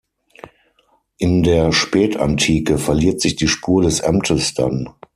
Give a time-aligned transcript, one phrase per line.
[1.19, 4.89] In der Spätantike verliert sich die Spur des Amtes dann.